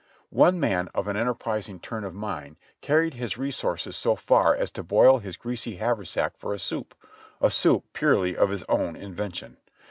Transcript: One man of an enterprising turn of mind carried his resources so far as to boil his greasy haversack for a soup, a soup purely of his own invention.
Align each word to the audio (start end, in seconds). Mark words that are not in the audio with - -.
One 0.31 0.59
man 0.59 0.89
of 0.95 1.07
an 1.07 1.15
enterprising 1.15 1.79
turn 1.79 2.03
of 2.05 2.15
mind 2.15 2.55
carried 2.81 3.13
his 3.13 3.37
resources 3.37 3.95
so 3.95 4.15
far 4.15 4.55
as 4.55 4.71
to 4.71 4.81
boil 4.83 5.19
his 5.19 5.37
greasy 5.37 5.75
haversack 5.75 6.35
for 6.39 6.55
a 6.55 6.59
soup, 6.59 6.95
a 7.39 7.51
soup 7.51 7.85
purely 7.93 8.35
of 8.35 8.49
his 8.49 8.63
own 8.63 8.95
invention. 8.95 9.57